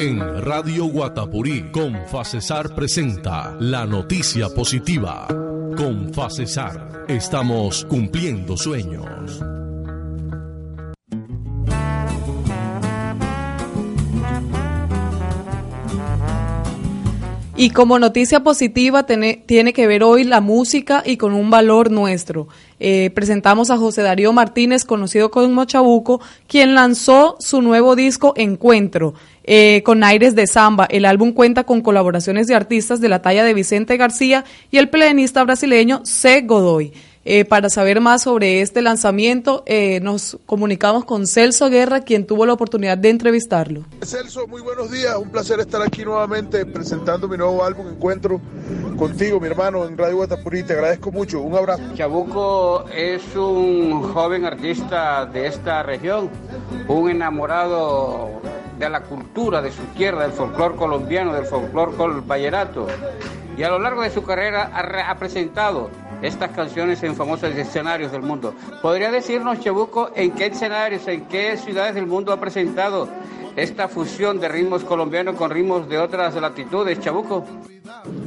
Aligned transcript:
En 0.00 0.20
Radio 0.44 0.84
Guatapurí, 0.84 1.72
con 1.72 2.06
Facesar 2.06 2.72
presenta 2.72 3.56
la 3.58 3.84
noticia 3.84 4.48
positiva. 4.48 5.26
Con 5.76 6.14
Facesar, 6.14 7.04
estamos 7.08 7.84
cumpliendo 7.84 8.56
sueños. 8.56 9.42
Y 17.60 17.70
como 17.70 17.98
noticia 17.98 18.44
positiva 18.44 19.04
tiene, 19.04 19.42
tiene, 19.44 19.72
que 19.72 19.88
ver 19.88 20.04
hoy 20.04 20.22
la 20.22 20.40
música 20.40 21.02
y 21.04 21.16
con 21.16 21.34
un 21.34 21.50
valor 21.50 21.90
nuestro. 21.90 22.46
Eh, 22.78 23.10
presentamos 23.16 23.70
a 23.70 23.76
José 23.76 24.02
Darío 24.02 24.32
Martínez, 24.32 24.84
conocido 24.84 25.32
como 25.32 25.64
Chabuco, 25.64 26.20
quien 26.46 26.76
lanzó 26.76 27.34
su 27.40 27.60
nuevo 27.60 27.96
disco 27.96 28.32
Encuentro. 28.36 29.14
Eh, 29.42 29.82
con 29.84 30.04
aires 30.04 30.36
de 30.36 30.46
samba. 30.46 30.86
El 30.88 31.04
álbum 31.04 31.32
cuenta 31.32 31.64
con 31.64 31.80
colaboraciones 31.80 32.46
de 32.46 32.54
artistas 32.54 33.00
de 33.00 33.08
la 33.08 33.22
talla 33.22 33.42
de 33.42 33.54
Vicente 33.54 33.96
García 33.96 34.44
y 34.70 34.76
el 34.76 34.88
pianista 34.88 35.42
brasileño 35.42 36.02
C. 36.04 36.42
Godoy. 36.42 36.92
Eh, 37.30 37.44
para 37.44 37.68
saber 37.68 38.00
más 38.00 38.22
sobre 38.22 38.62
este 38.62 38.80
lanzamiento, 38.80 39.62
eh, 39.66 40.00
nos 40.00 40.38
comunicamos 40.46 41.04
con 41.04 41.26
Celso 41.26 41.68
Guerra, 41.68 42.00
quien 42.00 42.26
tuvo 42.26 42.46
la 42.46 42.54
oportunidad 42.54 42.96
de 42.96 43.10
entrevistarlo. 43.10 43.84
Celso, 44.02 44.46
muy 44.46 44.62
buenos 44.62 44.90
días. 44.90 45.14
Un 45.14 45.28
placer 45.28 45.60
estar 45.60 45.82
aquí 45.82 46.06
nuevamente 46.06 46.64
presentando 46.64 47.28
mi 47.28 47.36
nuevo 47.36 47.62
álbum 47.62 47.86
Encuentro 47.86 48.40
contigo, 48.96 49.40
mi 49.40 49.46
hermano, 49.46 49.84
en 49.84 49.98
Radio 49.98 50.16
Guatapurí. 50.16 50.62
Te 50.62 50.72
agradezco 50.72 51.12
mucho. 51.12 51.42
Un 51.42 51.54
abrazo. 51.54 51.82
Chabuco 51.94 52.86
es 52.88 53.20
un 53.36 54.10
joven 54.14 54.46
artista 54.46 55.26
de 55.26 55.48
esta 55.48 55.82
región, 55.82 56.30
un 56.88 57.10
enamorado 57.10 58.40
de 58.78 58.88
la 58.88 59.02
cultura 59.02 59.60
de 59.60 59.70
su 59.70 59.82
tierra, 59.98 60.22
del 60.22 60.32
folclore 60.32 60.76
colombiano, 60.76 61.34
del 61.34 61.44
folclore 61.44 62.22
vallenato. 62.26 62.86
Y 63.58 63.64
a 63.64 63.68
lo 63.68 63.78
largo 63.80 64.00
de 64.00 64.08
su 64.08 64.22
carrera 64.22 64.70
ha, 64.72 65.10
ha 65.10 65.18
presentado 65.18 65.90
estas 66.22 66.50
canciones 66.50 67.02
en 67.02 67.14
famosos 67.14 67.54
escenarios 67.54 68.12
del 68.12 68.22
mundo. 68.22 68.54
¿Podría 68.82 69.10
decirnos, 69.10 69.60
Chabuco, 69.60 70.10
en 70.14 70.32
qué 70.32 70.46
escenarios, 70.46 71.06
en 71.08 71.26
qué 71.26 71.56
ciudades 71.56 71.94
del 71.94 72.06
mundo 72.06 72.32
ha 72.32 72.40
presentado 72.40 73.08
esta 73.56 73.88
fusión 73.88 74.38
de 74.38 74.48
ritmos 74.48 74.84
colombianos 74.84 75.34
con 75.34 75.50
ritmos 75.50 75.88
de 75.88 75.98
otras 75.98 76.34
latitudes, 76.34 77.00
Chabuco? 77.00 77.44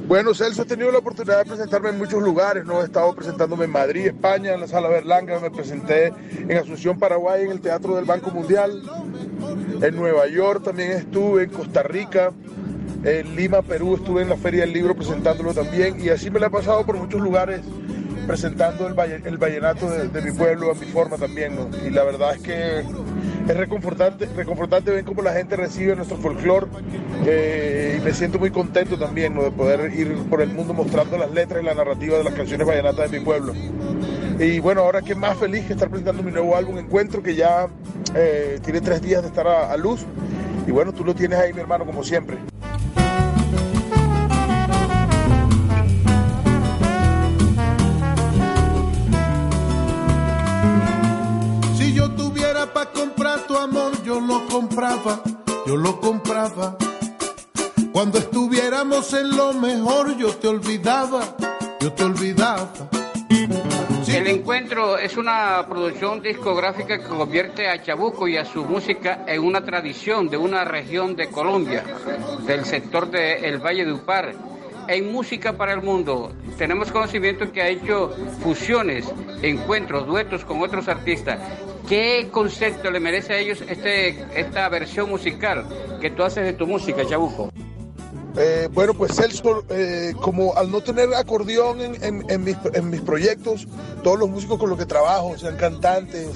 Bueno, 0.08 0.34
Celso, 0.34 0.64
he 0.64 0.66
tenido 0.66 0.92
la 0.92 0.98
oportunidad 0.98 1.40
de 1.40 1.46
presentarme 1.46 1.90
en 1.90 1.98
muchos 1.98 2.22
lugares, 2.22 2.66
¿no? 2.66 2.82
He 2.82 2.86
estado 2.86 3.14
presentándome 3.16 3.66
en 3.66 3.72
Madrid, 3.72 4.08
España, 4.08 4.54
en 4.54 4.60
la 4.60 4.68
Sala 4.68 4.90
Berlanga, 4.90 5.40
me 5.40 5.50
presenté 5.50 6.14
en 6.38 6.58
Asunción, 6.58 7.00
Paraguay, 7.00 7.46
en 7.46 7.52
el 7.52 7.62
Teatro 7.62 7.96
del 7.96 8.06
Banco 8.06 8.32
Mundial, 8.32 8.82
en 9.82 9.96
Nueva 9.96 10.28
York 10.28 10.64
también 10.64 10.92
estuve, 10.92 11.44
en 11.44 11.50
Costa 11.52 11.84
Rica, 11.84 12.32
en 13.04 13.36
Lima, 13.36 13.62
Perú, 13.62 13.96
estuve 13.96 14.22
en 14.22 14.30
la 14.30 14.38
Feria 14.38 14.62
del 14.62 14.74
Libro 14.74 14.96
presentándolo 14.96 15.54
también 15.54 16.00
y 16.00 16.10
así 16.10 16.30
me 16.30 16.40
la 16.40 16.48
he 16.48 16.52
pasado 16.52 16.86
por 16.86 16.98
muchos 16.98 17.22
lugares 17.22 17.62
presentando 18.32 18.88
el, 18.88 18.96
el 19.26 19.38
vallenato 19.38 19.90
de, 19.90 20.22
mi 20.22 20.32
pueblo 20.32 20.72
a 20.72 20.74
mi 20.74 20.86
forma 20.86 21.18
también. 21.18 21.52
Y 21.86 21.90
la 21.90 22.06
verdad 22.06 22.34
es 22.34 22.42
que 22.42 22.80
es 22.80 23.58
reconfortante, 23.58 24.26
reconfortante 24.38 24.90
ver 24.90 25.04
cómo 25.04 25.22
la 25.22 25.34
gente 25.34 25.58
recibe 25.58 25.98
nuestro 25.98 26.16
folclore 26.16 26.68
eh, 27.26 27.98
y 28.00 28.02
me 28.02 28.14
siento 28.14 28.40
muy 28.40 28.50
contento 28.50 28.98
también 28.98 29.38
de 29.38 29.52
poder 29.52 29.94
ir 29.94 30.16
por 30.30 30.42
el 30.42 30.48
mundo 30.48 30.74
mostrando 30.74 31.18
las 31.18 31.30
letras 31.32 31.62
y 31.62 31.66
la 31.66 31.74
narrativa 31.74 32.18
de 32.20 32.24
las 32.24 32.34
canciones 32.34 32.66
vallenatas 32.66 33.12
de 33.12 33.20
mi 33.20 33.26
pueblo. 33.26 33.54
Y 34.40 34.62
bueno, 34.62 34.80
ahora 34.80 35.02
que 35.02 35.14
más 35.14 35.38
feliz 35.38 35.66
que 35.66 35.74
estar 35.74 35.90
presentando 35.90 36.24
mi 36.24 36.32
nuevo 36.32 36.56
álbum 36.56 36.78
Encuentro, 36.78 37.22
que 37.22 37.36
ya 37.36 37.68
eh, 38.16 38.62
tiene 38.64 38.80
tres 38.80 39.02
días 39.02 39.24
de 39.24 39.28
estar 39.28 39.46
a 39.46 39.76
luz. 39.76 40.06
Y 40.66 40.72
bueno, 40.72 40.94
tú 40.94 41.04
lo 41.04 41.14
tienes 41.14 41.38
ahí, 41.38 41.52
mi 41.52 41.60
hermano, 41.60 41.86
como 41.86 42.02
siempre. 42.02 42.38
Compraba, 54.72 55.22
yo 55.66 55.76
lo 55.76 56.00
compraba. 56.00 56.78
Cuando 57.92 58.20
estuviéramos 58.20 59.14
en 59.14 59.36
lo 59.36 59.52
mejor, 59.52 60.16
yo 60.16 60.34
te 60.36 60.48
olvidaba, 60.48 61.36
yo 61.82 61.92
te 61.92 62.06
olvidaba. 62.06 62.72
El 64.08 64.28
encuentro 64.28 64.98
es 64.98 65.18
una 65.18 65.66
producción 65.68 66.22
discográfica 66.22 67.00
que 67.00 67.04
convierte 67.04 67.68
a 67.68 67.84
Chabuco 67.84 68.30
y 68.30 68.38
a 68.38 68.46
su 68.46 68.64
música 68.64 69.26
en 69.28 69.44
una 69.44 69.60
tradición 69.66 70.30
de 70.30 70.38
una 70.38 70.64
región 70.64 71.18
de 71.18 71.28
Colombia, 71.28 71.84
del 72.48 72.64
sector 72.64 73.12
del 73.12 73.58
Valle 73.58 73.84
de 73.84 73.92
Upar 73.92 74.34
en 74.88 75.12
música 75.12 75.52
para 75.52 75.74
el 75.74 75.82
mundo. 75.82 76.32
Tenemos 76.58 76.94
conocimiento 76.94 77.52
que 77.52 77.62
ha 77.62 77.68
hecho 77.68 78.16
fusiones, 78.42 79.12
encuentros, 79.42 80.08
duetos 80.08 80.46
con 80.46 80.62
otros 80.62 80.88
artistas. 80.88 81.40
¿Qué 81.88 82.30
concepto 82.32 82.90
le 82.90 83.00
merece 83.00 83.34
a 83.34 83.40
ellos 83.40 83.64
este, 83.68 84.26
esta 84.40 84.70
versión 84.70 85.10
musical 85.10 85.66
que 86.00 86.10
tú 86.10 86.24
haces 86.24 86.46
de 86.46 86.54
tu 86.54 86.66
música, 86.68 87.06
Chabuco? 87.06 87.52
Eh, 88.38 88.70
bueno, 88.72 88.94
pues 88.94 89.14
Celso, 89.14 89.66
eh, 89.70 90.14
como 90.22 90.56
al 90.56 90.72
no 90.72 90.82
tener 90.82 91.14
acordeón 91.14 91.80
en, 91.82 92.44
mis, 92.44 93.02
proyectos, 93.02 93.68
todos 94.04 94.18
los 94.18 94.30
músicos 94.30 94.58
con 94.58 94.70
los 94.70 94.80
que 94.80 94.86
trabajo, 94.86 95.38
sean 95.38 95.58
cantantes 95.58 96.30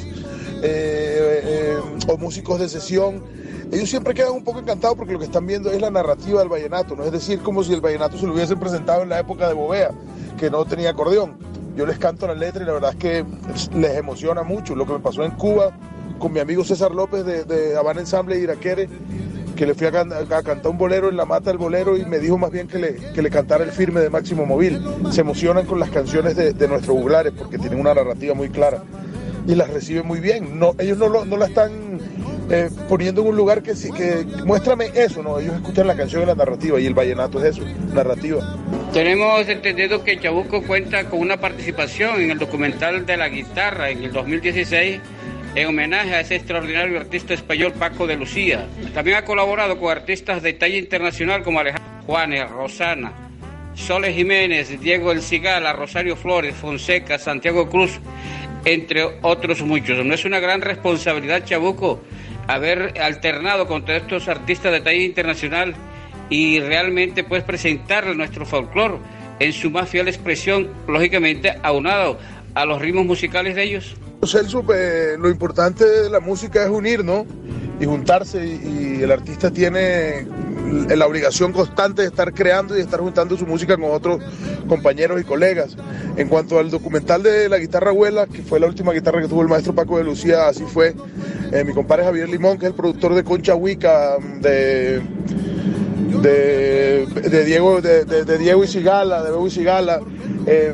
eh, 0.61 1.77
o 2.09 2.17
músicos 2.17 2.59
de 2.59 2.67
sesión, 2.67 3.23
ellos 3.71 3.89
siempre 3.89 4.13
quedan 4.13 4.31
un 4.31 4.43
poco 4.43 4.59
encantados 4.59 4.97
porque 4.97 5.13
lo 5.13 5.19
que 5.19 5.25
están 5.25 5.47
viendo 5.47 5.71
es 5.71 5.81
la 5.81 5.89
narrativa 5.89 6.39
del 6.39 6.49
vallenato, 6.49 6.95
¿no? 6.95 7.03
Es 7.03 7.11
decir, 7.11 7.39
como 7.39 7.63
si 7.63 7.73
el 7.73 7.81
vallenato 7.81 8.17
se 8.17 8.25
lo 8.25 8.33
hubiesen 8.33 8.59
presentado 8.59 9.03
en 9.03 9.09
la 9.09 9.19
época 9.19 9.47
de 9.47 9.53
Bovea, 9.53 9.91
que 10.37 10.49
no 10.49 10.65
tenía 10.65 10.91
acordeón. 10.91 11.37
Yo 11.75 11.85
les 11.85 11.99
canto 11.99 12.27
la 12.27 12.35
letra 12.35 12.63
y 12.63 12.65
la 12.65 12.73
verdad 12.73 12.91
es 12.91 12.97
que 12.97 13.25
les 13.75 13.97
emociona 13.97 14.43
mucho. 14.43 14.75
Lo 14.75 14.85
que 14.85 14.93
me 14.93 14.99
pasó 14.99 15.23
en 15.23 15.31
Cuba 15.31 15.71
con 16.19 16.31
mi 16.31 16.39
amigo 16.39 16.63
César 16.63 16.91
López 16.91 17.25
de, 17.25 17.43
de 17.43 17.75
Habana 17.75 17.99
Ensamble 17.99 18.39
Iraquere, 18.39 18.87
que 19.55 19.65
le 19.65 19.73
fui 19.73 19.87
a, 19.87 19.91
cantar 19.91 20.67
un 20.67 20.77
bolero 20.77 21.09
en 21.09 21.17
la 21.17 21.25
mata 21.25 21.49
del 21.49 21.57
bolero 21.57 21.97
y 21.97 22.05
me 22.05 22.19
dijo 22.19 22.37
más 22.37 22.51
bien 22.51 22.67
que 22.67 22.77
le, 22.77 22.95
que 22.95 23.21
le 23.21 23.29
cantara 23.29 23.63
el 23.63 23.71
firme 23.71 24.01
de 24.01 24.09
Máximo 24.09 24.45
Móvil. 24.45 24.81
Se 25.11 25.21
emocionan 25.21 25.65
con 25.65 25.79
las 25.79 25.89
canciones 25.89 26.35
de, 26.35 26.67
nuestros 26.67 26.97
juglares 26.97 27.33
porque 27.37 27.57
tienen 27.57 27.79
una 27.79 27.93
narrativa 27.93 28.33
muy 28.33 28.49
clara 28.49 28.83
y 29.47 29.55
las 29.55 29.69
reciben 29.69 30.05
muy 30.05 30.19
bien. 30.19 30.59
No, 30.59 30.75
ellos 30.77 30.97
no, 30.97 31.25
no 31.25 31.37
la 31.37 31.45
están 31.45 31.71
eh, 32.49 32.69
poniendo 32.87 33.21
en 33.21 33.27
un 33.27 33.35
lugar 33.35 33.63
que 33.63 33.73
que 33.73 34.25
muéstrame 34.45 34.91
eso, 34.93 35.23
¿no? 35.23 35.39
Ellos 35.39 35.55
escuchan 35.55 35.87
la 35.87 35.95
canción 35.95 36.23
y 36.23 36.25
la 36.25 36.35
narrativa 36.35 36.79
y 36.79 36.85
el 36.85 36.93
vallenato 36.93 37.39
es 37.39 37.57
eso, 37.57 37.65
narrativa. 37.93 38.57
Tenemos 38.95 39.45
entendido 39.49 40.05
que 40.05 40.17
Chabuco 40.21 40.63
cuenta 40.63 41.09
con 41.09 41.19
una 41.19 41.35
participación 41.35 42.21
en 42.21 42.31
el 42.31 42.39
documental 42.39 43.05
de 43.05 43.17
la 43.17 43.27
guitarra 43.27 43.89
en 43.89 44.05
el 44.05 44.13
2016 44.13 45.01
en 45.53 45.67
homenaje 45.67 46.15
a 46.15 46.21
ese 46.21 46.37
extraordinario 46.37 46.97
artista 46.97 47.33
español 47.33 47.73
Paco 47.73 48.07
de 48.07 48.15
Lucía. 48.15 48.65
También 48.93 49.17
ha 49.17 49.25
colaborado 49.25 49.77
con 49.77 49.91
artistas 49.91 50.41
de 50.41 50.53
talla 50.53 50.77
internacional 50.77 51.43
como 51.43 51.59
Alejandro 51.59 52.03
Juanes, 52.05 52.49
Rosana, 52.49 53.11
Soles 53.73 54.15
Jiménez, 54.15 54.79
Diego 54.79 55.11
El 55.11 55.21
Cigala, 55.21 55.73
Rosario 55.73 56.15
Flores, 56.15 56.55
Fonseca, 56.55 57.19
Santiago 57.19 57.69
Cruz, 57.69 57.99
entre 58.63 59.03
otros 59.23 59.61
muchos. 59.61 60.05
¿No 60.05 60.13
es 60.13 60.23
una 60.23 60.39
gran 60.39 60.61
responsabilidad, 60.61 61.43
Chabuco, 61.43 62.01
haber 62.47 62.93
alternado 63.01 63.67
con 63.67 63.83
todos 63.83 64.03
estos 64.03 64.29
artistas 64.29 64.71
de 64.71 64.79
talla 64.79 65.03
internacional 65.03 65.75
y 66.29 66.59
realmente 66.59 67.23
pues 67.23 67.43
presentar 67.43 68.15
nuestro 68.15 68.45
folclore 68.45 68.97
en 69.39 69.53
su 69.53 69.69
más 69.69 69.89
fiel 69.89 70.07
expresión, 70.07 70.69
lógicamente 70.87 71.53
aunado 71.61 72.17
a 72.53 72.65
los 72.65 72.81
ritmos 72.81 73.05
musicales 73.05 73.55
de 73.55 73.63
ellos? 73.63 73.95
Celso, 74.25 74.63
pues, 74.63 75.19
lo 75.19 75.29
importante 75.29 75.85
de 75.85 76.09
la 76.09 76.19
música 76.19 76.63
es 76.63 76.69
unir, 76.69 77.03
¿no? 77.03 77.25
Y 77.79 77.85
juntarse 77.85 78.45
y, 78.45 79.01
el 79.01 79.11
artista 79.11 79.51
tiene 79.51 80.25
la 80.95 81.05
obligación 81.05 81.51
constante 81.51 82.01
de 82.01 82.07
estar 82.07 82.33
creando 82.33 82.73
y 82.73 82.77
de 82.77 82.83
estar 82.83 83.01
juntando 83.01 83.37
su 83.37 83.45
música 83.45 83.75
con 83.75 83.91
otros 83.91 84.21
compañeros 84.67 85.19
y 85.21 85.25
colegas. 85.25 85.75
En 86.15 86.29
cuanto 86.29 86.57
al 86.57 86.71
documental 86.71 87.21
de 87.21 87.49
la 87.49 87.57
guitarra 87.59 87.89
abuela, 87.89 88.25
que 88.25 88.41
fue 88.41 88.59
la 88.59 88.67
última 88.67 88.93
guitarra 88.93 89.21
que 89.21 89.27
tuvo 89.27 89.41
el 89.41 89.49
maestro 89.49 89.75
Paco 89.75 89.97
de 89.97 90.05
Lucía, 90.05 90.47
así 90.47 90.63
fue. 90.63 90.95
Eh, 91.51 91.63
mi 91.65 91.73
compadre 91.73 92.05
Javier 92.05 92.29
Limón, 92.29 92.57
que 92.57 92.65
es 92.65 92.71
el 92.71 92.75
productor 92.75 93.13
de 93.13 93.23
Concha 93.23 93.53
Huica, 93.53 94.15
de, 94.39 95.01
de, 96.25 97.45
Diego, 97.45 97.81
de, 97.81 98.37
Diego 98.37 98.63
y 98.63 98.67
Sigala, 98.67 99.23
de 99.23 99.31
Bebo 99.31 99.47
y 99.47 99.51
Sigala. 99.51 100.01
Eh, 100.45 100.73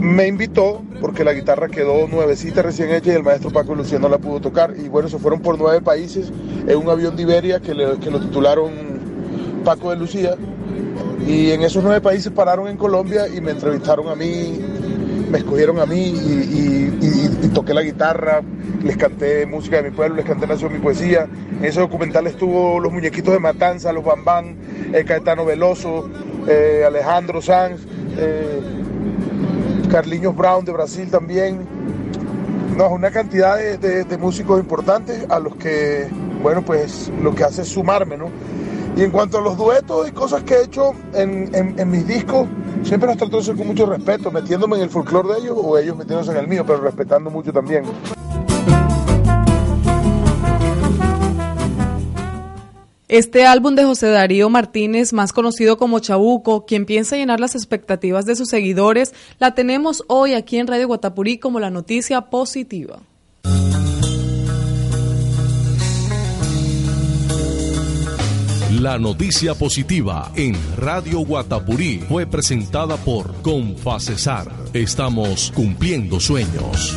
me 0.00 0.26
invitó 0.26 0.82
porque 1.00 1.24
la 1.24 1.32
guitarra 1.32 1.68
quedó 1.68 2.06
nuevecita 2.08 2.62
recién 2.62 2.90
hecha 2.90 3.12
y 3.12 3.16
el 3.16 3.22
maestro 3.22 3.50
Paco 3.50 3.74
Lucía 3.74 3.98
no 3.98 4.08
la 4.08 4.18
pudo 4.18 4.40
tocar. 4.40 4.74
Y 4.76 4.88
bueno, 4.88 5.08
se 5.08 5.18
fueron 5.18 5.40
por 5.40 5.58
nueve 5.58 5.80
países 5.80 6.30
en 6.66 6.76
un 6.76 6.88
avión 6.88 7.16
de 7.16 7.22
Iberia 7.22 7.60
que, 7.60 7.74
lo 7.74 8.20
titularon 8.20 8.70
Paco 9.64 9.90
de 9.90 9.96
Lucía. 9.96 10.36
Y 11.26 11.50
en 11.50 11.62
esos 11.62 11.82
nueve 11.82 12.00
países 12.00 12.32
pararon 12.32 12.68
en 12.68 12.76
Colombia 12.76 13.28
y 13.28 13.40
me 13.40 13.50
entrevistaron 13.50 14.08
a 14.08 14.14
mí, 14.14 14.58
me 15.30 15.38
escogieron 15.38 15.78
a 15.78 15.86
mí 15.86 16.08
y, 16.08 17.48
toqué 17.54 17.74
la 17.74 17.82
guitarra, 17.82 18.42
les 18.82 18.96
canté 18.96 19.44
música 19.44 19.82
de 19.82 19.90
mi 19.90 19.96
pueblo, 19.96 20.16
les 20.16 20.24
canté 20.24 20.46
Nación 20.46 20.72
Mi 20.72 20.78
Poesía. 20.78 21.26
En 21.58 21.64
ese 21.64 21.80
documental 21.80 22.26
estuvo 22.26 22.78
los 22.78 22.92
muñequitos 22.92 23.34
de 23.34 23.40
Matanza, 23.40 23.92
los 23.92 24.04
Bambán, 24.04 24.56
el 24.92 25.04
Caetano 25.04 25.44
Veloso, 25.44 26.08
eh, 26.46 26.84
Alejandro 26.86 27.42
Sanz. 27.42 27.80
Eh, 28.16 28.60
Carlinhos 29.90 30.36
Brown 30.36 30.64
de 30.64 30.72
Brasil 30.72 31.10
también. 31.10 31.66
No, 32.76 32.88
una 32.90 33.10
cantidad 33.10 33.58
de, 33.58 34.18
músicos 34.18 34.60
importantes 34.60 35.26
a 35.28 35.38
los 35.38 35.56
que, 35.56 36.08
bueno, 36.42 36.62
pues 36.62 37.10
lo 37.22 37.34
que 37.34 37.44
hace 37.44 37.62
es 37.62 37.68
sumarme, 37.68 38.16
¿no? 38.16 38.30
Y 38.96 39.02
en 39.02 39.10
cuanto 39.10 39.38
a 39.38 39.40
los 39.40 39.56
duetos 39.56 40.08
y 40.08 40.12
cosas 40.12 40.42
que 40.42 40.54
he 40.54 40.64
hecho 40.64 40.92
en, 41.14 41.90
mis 41.90 42.06
discos, 42.06 42.48
siempre 42.82 43.08
los 43.08 43.16
trato 43.16 43.36
de 43.36 43.42
hacer 43.42 43.56
con 43.56 43.68
mucho 43.68 43.86
respeto, 43.86 44.30
metiéndome 44.30 44.76
en 44.76 44.82
el 44.82 44.90
folclore 44.90 45.34
de 45.34 45.40
ellos 45.40 45.56
o 45.60 45.78
ellos 45.78 45.96
metiéndose 45.96 46.32
en 46.32 46.38
el 46.38 46.48
mío, 46.48 46.64
pero 46.66 46.80
respetando 46.80 47.30
mucho 47.30 47.52
también. 47.52 47.84
Este 53.10 53.44
álbum 53.44 53.74
de 53.74 53.84
José 53.84 54.08
Darío 54.08 54.48
Martínez, 54.50 55.12
más 55.12 55.32
conocido 55.32 55.76
como 55.78 55.98
Chabuco, 55.98 56.64
quien 56.64 56.86
piensa 56.86 57.16
llenar 57.16 57.40
las 57.40 57.56
expectativas 57.56 58.24
de 58.24 58.36
sus 58.36 58.48
seguidores, 58.48 59.14
la 59.40 59.52
tenemos 59.52 60.04
hoy 60.06 60.34
aquí 60.34 60.58
en 60.58 60.68
Radio 60.68 60.86
Guatapurí 60.86 61.38
como 61.38 61.58
la 61.58 61.70
noticia 61.70 62.20
positiva. 62.22 63.00
La 68.80 68.98
noticia 68.98 69.54
positiva 69.54 70.32
en 70.36 70.56
Radio 70.78 71.18
Guatapurí 71.18 72.02
fue 72.08 72.24
presentada 72.26 72.96
por 72.96 73.42
Confacesar. 73.42 74.50
Estamos 74.72 75.52
cumpliendo 75.54 76.18
sueños. 76.18 76.96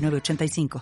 85 0.09 0.79